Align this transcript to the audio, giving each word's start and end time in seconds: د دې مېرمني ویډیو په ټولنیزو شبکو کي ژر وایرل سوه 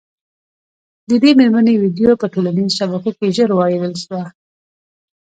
د 1.09 1.11
دې 1.23 1.31
مېرمني 1.39 1.73
ویډیو 1.81 2.19
په 2.21 2.25
ټولنیزو 2.33 2.75
شبکو 2.77 3.11
کي 3.17 3.27
ژر 3.35 3.49
وایرل 3.53 3.93
سوه 4.03 4.23